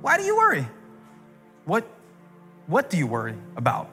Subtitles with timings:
[0.00, 0.66] Why do you worry?
[1.64, 1.86] What,
[2.66, 3.90] what do you worry about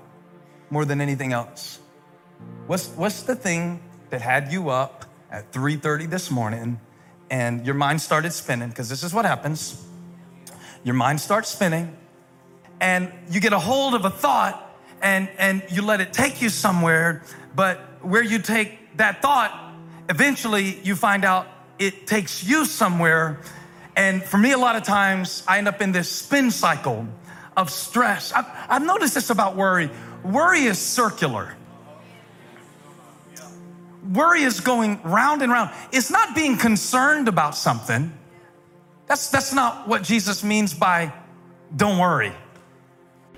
[0.69, 1.79] more than anything else?
[2.67, 3.81] What's, what's the thing
[4.11, 6.79] that had you up at 3.30 this morning
[7.29, 8.69] and your mind started spinning?
[8.69, 9.83] Because this is what happens.
[10.83, 11.97] Your mind starts spinning
[12.79, 14.61] and you get a hold of a thought
[15.01, 17.23] and, and you let it take you somewhere,
[17.55, 19.73] but where you take that thought,
[20.09, 21.47] eventually you find out
[21.79, 23.39] it takes you somewhere.
[23.95, 27.07] And for me, a lot of times I end up in this spin cycle
[27.55, 28.33] of stress.
[28.33, 29.89] I've, I've noticed this about worry
[30.23, 31.55] worry is circular.
[34.13, 35.71] Worry is going round and round.
[35.91, 38.11] It's not being concerned about something.
[39.07, 41.13] That's, that's not what Jesus means by
[41.75, 42.31] don't worry.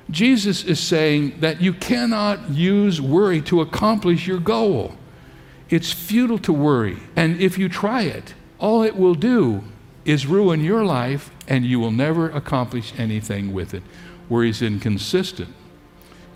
[0.10, 4.96] Jesus is saying that you cannot use worry to accomplish your goal.
[5.70, 6.98] It's futile to worry.
[7.16, 9.64] And if you try it, all it will do
[10.08, 13.84] is ruin your life and you will never accomplish anything with it.
[14.30, 15.54] Worry is inconsistent,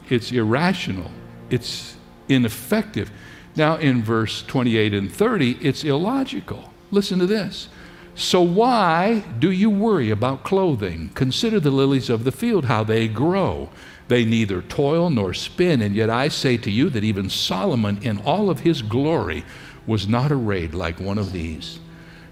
[0.09, 1.09] it's irrational,
[1.49, 1.95] it's
[2.29, 3.09] ineffective.
[3.55, 6.71] Now, in verse 28 and 30, it's illogical.
[6.91, 7.67] Listen to this.
[8.15, 11.09] So, why do you worry about clothing?
[11.15, 13.69] Consider the lilies of the field, how they grow.
[14.07, 18.19] They neither toil nor spin, and yet I say to you that even Solomon, in
[18.19, 19.45] all of his glory,
[19.85, 21.79] was not arrayed like one of these.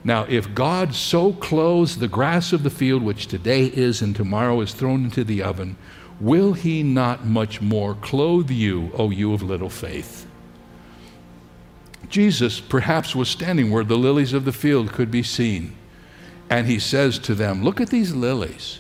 [0.03, 4.61] Now, if God so clothes the grass of the field, which today is and tomorrow
[4.61, 5.75] is thrown into the oven,
[6.19, 10.25] will he not much more clothe you, O you of little faith?
[12.08, 15.75] Jesus perhaps was standing where the lilies of the field could be seen.
[16.50, 18.80] And he says to them, Look at these lilies.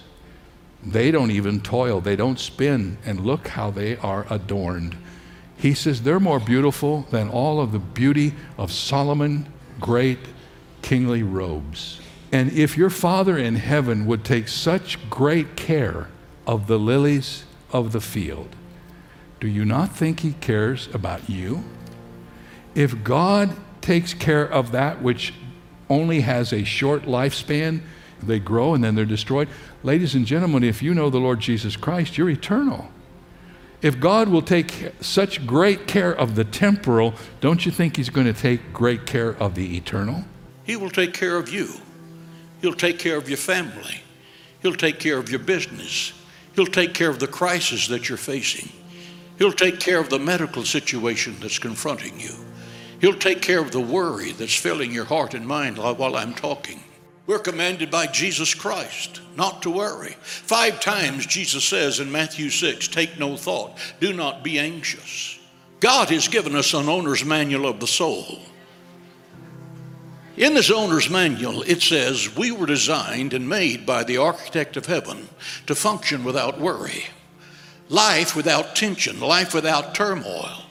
[0.83, 4.97] They don't even toil, they don't spin, and look how they are adorned.
[5.57, 10.19] He says they're more beautiful than all of the beauty of Solomon, great
[10.81, 12.01] kingly robes.
[12.31, 16.09] And if your Father in heaven would take such great care
[16.45, 18.55] of the lilies of the field,
[19.39, 21.63] do you not think He cares about you?
[22.75, 25.33] If God takes care of that which
[25.89, 27.81] only has a short lifespan,
[28.21, 29.47] they grow and then they're destroyed.
[29.81, 32.91] Ladies and gentlemen, if you know the Lord Jesus Christ, you're eternal.
[33.81, 38.27] If God will take such great care of the temporal, don't you think He's going
[38.27, 40.25] to take great care of the eternal?
[40.69, 41.67] He will take care of you.
[42.61, 44.03] He'll take care of your family.
[44.61, 46.13] He'll take care of your business.
[46.53, 48.69] He'll take care of the crisis that you're facing.
[49.39, 52.35] He'll take care of the medical situation that's confronting you.
[53.01, 56.83] He'll take care of the worry that's filling your heart and mind while I'm talking.
[57.25, 60.17] We're commanded by Jesus Christ not to worry.
[60.21, 65.39] Five times Jesus says in Matthew 6 take no thought, do not be anxious.
[65.79, 68.39] God has given us an owner's manual of the soul.
[70.39, 74.85] In this owner's manual, it says, We were designed and made by the architect of
[74.85, 75.27] heaven
[75.67, 77.07] to function without worry,
[77.89, 80.63] life without tension, life without turmoil,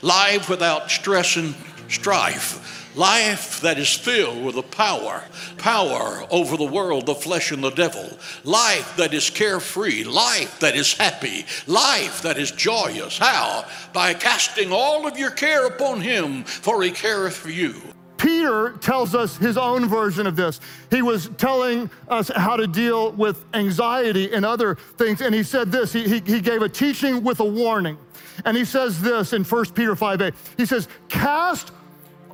[0.00, 1.54] life without stress and
[1.88, 5.22] strife, life that is filled with the power,
[5.58, 10.74] power over the world, the flesh, and the devil, life that is carefree, life that
[10.74, 13.18] is happy, life that is joyous.
[13.18, 13.66] How?
[13.92, 17.74] By casting all of your care upon Him, for He careth for you.
[18.22, 20.60] Peter tells us his own version of this.
[20.90, 25.72] He was telling us how to deal with anxiety and other things, and he said
[25.72, 27.98] this he, he, he gave a teaching with a warning.
[28.44, 30.34] And he says this in 1 Peter 5 8.
[30.56, 31.72] He says, Cast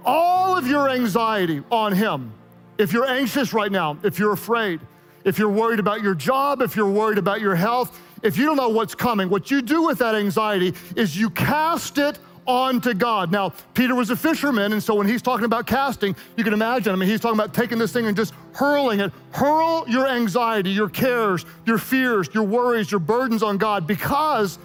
[0.04, 2.34] all of your anxiety on him.
[2.77, 4.81] If you're anxious right now, if you're afraid,
[5.25, 8.56] if you're worried about your job, if you're worried about your health, if you don't
[8.56, 12.94] know what's coming, what you do with that anxiety is you cast it on to
[12.94, 13.31] God.
[13.31, 16.92] Now, Peter was a fisherman, and so when he's talking about casting, you can imagine,
[16.92, 19.12] I mean, he's talking about taking this thing and just hurling it.
[19.32, 24.59] Hurl your anxiety, your cares, your fears, your worries, your burdens on God because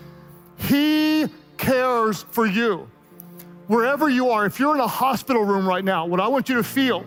[0.57, 1.27] he
[1.57, 2.89] cares for you.
[3.67, 6.55] Wherever you are, if you're in a hospital room right now, what I want you
[6.55, 7.05] to feel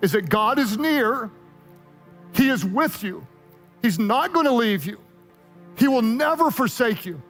[0.00, 1.30] is that God is near,
[2.32, 3.26] He is with you,
[3.82, 4.98] He's not going to leave you,
[5.76, 7.20] He will never forsake you.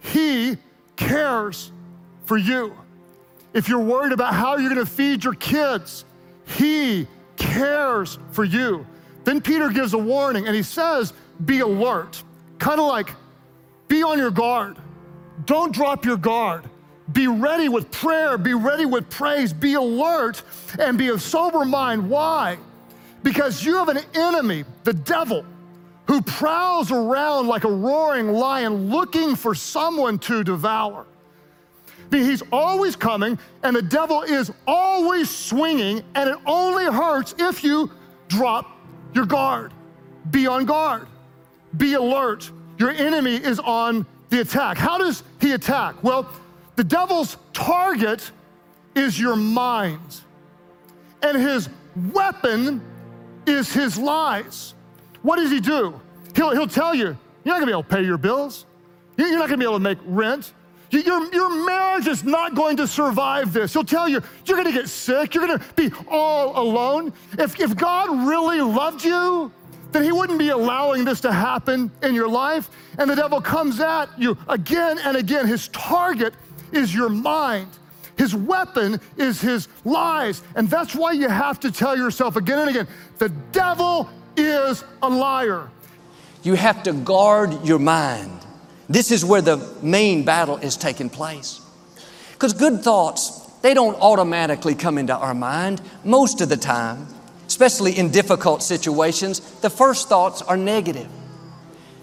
[0.00, 0.56] He
[0.96, 1.72] cares
[2.30, 2.72] for you.
[3.54, 6.04] If you're worried about how you're going to feed your kids,
[6.46, 8.86] He cares for you.
[9.24, 11.12] Then Peter gives a warning and he says,
[11.44, 12.22] Be alert.
[12.60, 13.10] Kind of like,
[13.88, 14.76] be on your guard.
[15.44, 16.70] Don't drop your guard.
[17.12, 20.44] Be ready with prayer, be ready with praise, be alert,
[20.78, 22.08] and be of sober mind.
[22.08, 22.58] Why?
[23.24, 25.44] Because you have an enemy, the devil,
[26.06, 31.06] who prowls around like a roaring lion looking for someone to devour.
[32.10, 37.90] He's always coming, and the devil is always swinging, and it only hurts if you
[38.28, 38.66] drop
[39.14, 39.72] your guard.
[40.30, 41.06] be on guard,
[41.76, 42.50] be alert.
[42.78, 44.76] Your enemy is on the attack.
[44.76, 46.02] How does he attack?
[46.02, 46.30] Well,
[46.76, 48.30] the devil's target
[48.94, 50.20] is your mind,
[51.22, 51.68] and his
[52.12, 52.82] weapon
[53.46, 54.74] is his lies.
[55.22, 56.00] What does he do?
[56.34, 58.66] He'll, he'll tell you, you're not gonna be able to pay your bills.
[59.16, 60.52] You're not gonna be able to make rent.
[60.90, 63.72] Your, your marriage is not going to survive this.
[63.72, 65.34] He'll tell you, you're gonna get sick.
[65.34, 67.12] You're gonna be all alone.
[67.38, 69.52] If, if God really loved you,
[69.92, 72.70] then he wouldn't be allowing this to happen in your life.
[72.98, 75.46] And the devil comes at you again and again.
[75.46, 76.34] His target
[76.72, 77.68] is your mind.
[78.16, 80.42] His weapon is his lies.
[80.54, 82.88] And that's why you have to tell yourself again and again
[83.18, 85.70] the devil is a liar.
[86.42, 88.40] You have to guard your mind.
[88.90, 91.62] This is where the main battle is taking place.
[92.32, 97.06] Because good thoughts, they don't automatically come into our mind most of the time
[97.50, 101.08] especially in difficult situations, the first thoughts are negative.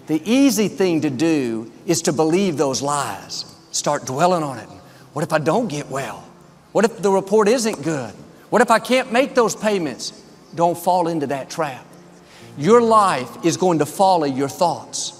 [0.06, 4.68] The easy thing to do is to believe those lies, start dwelling on it.
[5.14, 6.22] What if I don't get well?
[6.72, 8.12] What if the report isn't good?
[8.50, 10.22] What if I can't make those payments?
[10.54, 11.84] Don't fall into that trap.
[12.58, 15.17] Your life is going to follow your thoughts.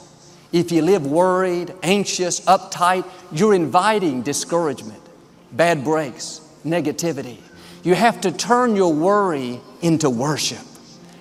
[0.53, 5.03] If you live worried, anxious, uptight, you're inviting discouragement,
[5.53, 7.39] bad breaks, negativity.
[7.83, 10.65] You have to turn your worry into worship.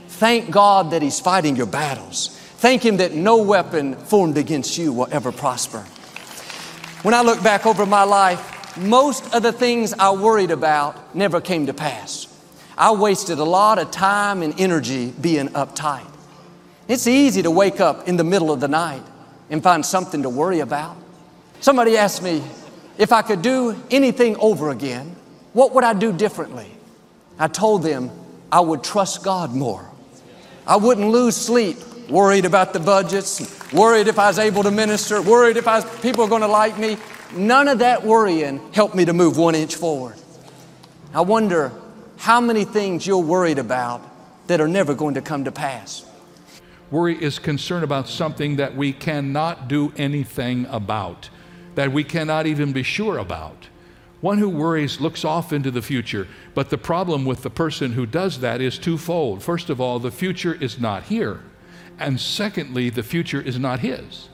[0.08, 2.30] Thank God that He's fighting your battles.
[2.58, 5.82] Thank Him that no weapon formed against you will ever prosper.
[7.04, 11.42] When I look back over my life, most of the things I worried about never
[11.42, 12.34] came to pass.
[12.78, 16.08] I wasted a lot of time and energy being uptight.
[16.88, 19.04] It's easy to wake up in the middle of the night
[19.50, 20.98] and find something to worry about.
[21.60, 22.44] Somebody asked me
[22.98, 25.16] if I could do anything over again,
[25.54, 26.72] what would I do differently?
[27.40, 28.12] I told them
[28.52, 29.90] I would trust God more.
[30.66, 31.78] I wouldn't lose sleep
[32.10, 33.42] worried about the budgets,
[33.74, 36.48] worried if I was able to minister, worried if I was, people are going to
[36.48, 36.98] like me.
[37.36, 40.16] None of that worrying helped me to move one inch forward.
[41.14, 41.72] I wonder
[42.18, 44.02] how many things you're worried about
[44.48, 46.06] that are never going to come to pass.
[46.90, 51.30] Worry is concern about something that we cannot do anything about,
[51.76, 53.68] that we cannot even be sure about.
[54.22, 58.06] One who worries looks off into the future, but the problem with the person who
[58.06, 59.44] does that is twofold.
[59.44, 61.42] First of all, the future is not here,
[62.00, 64.30] and secondly, the future is not his.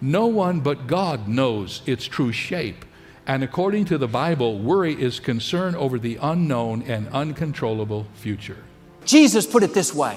[0.00, 2.84] No one but God knows its true shape.
[3.26, 8.64] And according to the Bible, worry is concern over the unknown and uncontrollable future.
[9.04, 10.16] Jesus put it this way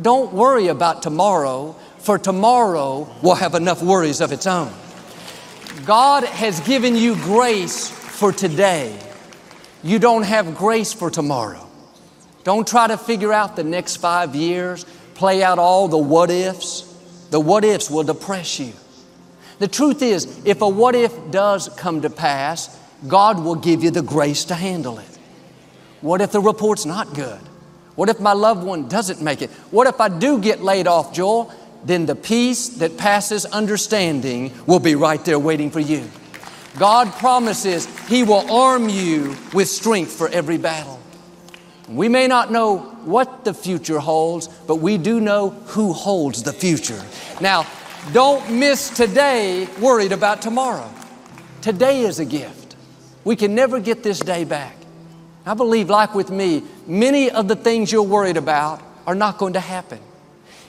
[0.00, 4.72] Don't worry about tomorrow, for tomorrow will have enough worries of its own.
[5.84, 8.98] God has given you grace for today.
[9.82, 11.66] You don't have grace for tomorrow.
[12.44, 14.84] Don't try to figure out the next five years,
[15.14, 16.82] play out all the what ifs.
[17.30, 18.72] The what ifs will depress you.
[19.58, 22.78] The truth is, if a what if does come to pass,
[23.08, 25.18] God will give you the grace to handle it.
[26.02, 27.40] What if the report's not good?
[27.96, 29.50] What if my loved one doesn't make it?
[29.70, 31.52] What if I do get laid off, Joel?
[31.84, 36.08] Then the peace that passes understanding will be right there waiting for you.
[36.78, 41.00] God promises He will arm you with strength for every battle.
[41.88, 46.52] We may not know what the future holds, but we do know who holds the
[46.52, 47.00] future.
[47.40, 47.66] Now,
[48.12, 50.92] don't miss today worried about tomorrow.
[51.62, 52.76] Today is a gift.
[53.24, 54.76] We can never get this day back.
[55.46, 59.52] I believe, like with me, many of the things you're worried about are not going
[59.52, 60.00] to happen.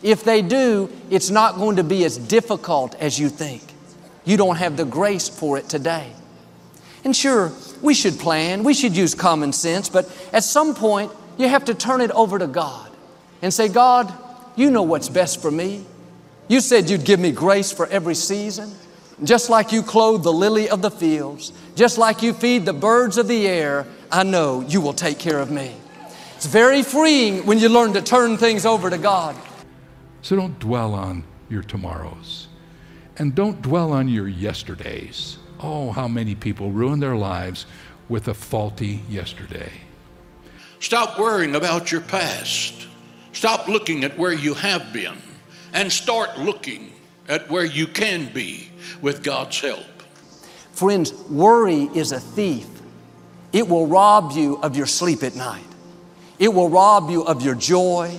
[0.03, 3.63] If they do, it's not going to be as difficult as you think.
[4.23, 6.11] You don't have the grace for it today.
[7.03, 11.47] And sure, we should plan, we should use common sense, but at some point, you
[11.47, 12.91] have to turn it over to God
[13.41, 14.13] and say, God,
[14.55, 15.85] you know what's best for me.
[16.47, 18.71] You said you'd give me grace for every season.
[19.23, 23.17] Just like you clothe the lily of the fields, just like you feed the birds
[23.17, 25.75] of the air, I know you will take care of me.
[26.35, 29.35] It's very freeing when you learn to turn things over to God.
[30.21, 32.47] So don't dwell on your tomorrows.
[33.17, 35.39] And don't dwell on your yesterdays.
[35.59, 37.65] Oh, how many people ruin their lives
[38.09, 39.71] with a faulty yesterday.
[40.79, 42.87] Stop worrying about your past.
[43.33, 45.17] Stop looking at where you have been
[45.73, 46.91] and start looking
[47.27, 48.69] at where you can be
[49.01, 49.85] with God's help.
[50.71, 52.67] Friends, worry is a thief.
[53.51, 55.63] It will rob you of your sleep at night.
[56.39, 58.15] It will rob you of your joy,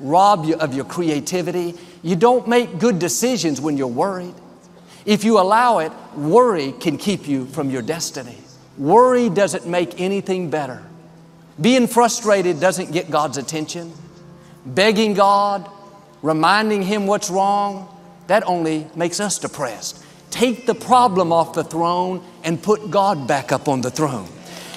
[0.00, 1.74] rob you of your creativity.
[2.02, 4.34] You don't make good decisions when you're worried.
[5.06, 8.38] If you allow it, worry can keep you from your destiny.
[8.76, 10.82] Worry doesn't make anything better.
[11.60, 13.92] Being frustrated doesn't get God's attention.
[14.64, 15.70] Begging God,
[16.22, 17.88] reminding Him what's wrong,
[18.30, 20.04] that only makes us depressed.
[20.30, 24.28] Take the problem off the throne and put God back up on the throne.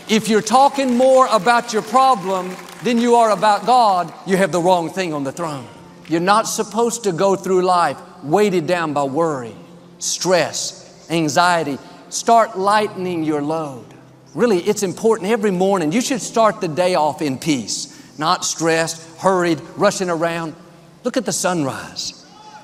[0.10, 4.60] If you're talking more about your problem than you are about God, you have the
[4.60, 5.68] wrong thing on the throne.
[6.08, 9.56] You're not supposed to go through life weighted down by worry,
[10.00, 11.78] stress, anxiety.
[12.10, 13.86] Start lightening your load.
[14.34, 15.92] Really, it's important every morning.
[15.92, 20.56] You should start the day off in peace, not stressed, hurried, rushing around.
[21.04, 22.23] Look at the sunrise.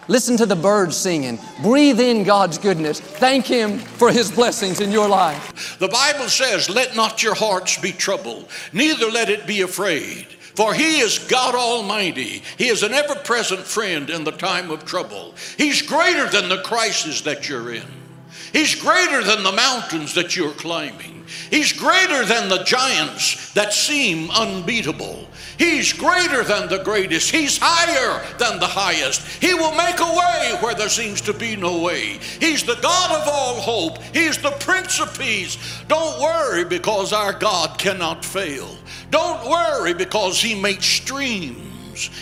[0.10, 1.40] Listen to the birds singing.
[1.62, 3.00] Breathe in God's goodness.
[3.00, 5.78] Thank Him for His blessings in your life.
[5.78, 10.26] The Bible says, Let not your hearts be troubled, neither let it be afraid.
[10.56, 12.44] For he is God Almighty.
[12.58, 15.34] He is an ever present friend in the time of trouble.
[15.58, 17.99] He's greater than the crisis that you're in.
[18.54, 21.26] He's greater than the mountains that you're climbing.
[21.52, 25.28] He's greater than the giants that seem unbeatable.
[25.58, 27.32] He's greater than the greatest.
[27.32, 29.22] He's higher than the highest.
[29.42, 32.20] He will make a way where there seems to be no way.
[32.40, 34.02] He's the God of all hope.
[34.14, 35.58] He's the Prince of Peace.
[35.88, 38.70] Don't worry because our God cannot fail.
[39.12, 41.69] Don't worry because He makes streams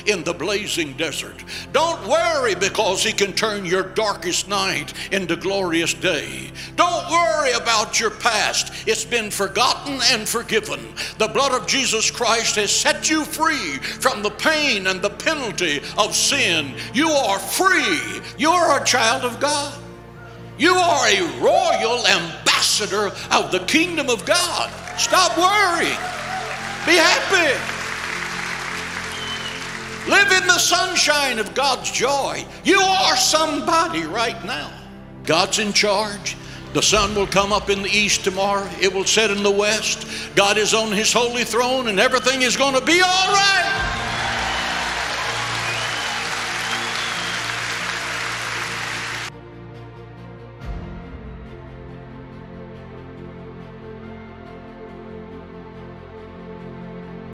[0.05, 1.43] in the blazing desert.
[1.74, 6.51] Don't worry because He can turn your darkest night into glorious day.
[6.75, 10.79] Don't worry about your past, it's been forgotten and forgiven.
[11.17, 15.81] The blood of Jesus Christ has set you free from the pain and the penalty
[15.98, 16.74] of sin.
[16.93, 19.77] You are free, you're a child of God.
[20.57, 24.72] You are a royal ambassador of the kingdom of God.
[24.98, 26.00] Stop worrying.
[26.86, 27.76] Be happy.
[30.08, 32.46] Live in the sunshine of God's joy.
[32.64, 34.72] You are somebody right now.
[35.24, 36.38] God's in charge.
[36.74, 38.70] The sun will come up in the east tomorrow.
[38.80, 40.08] It will set in the west.
[40.36, 43.76] God is on his holy throne and everything is going to be all right.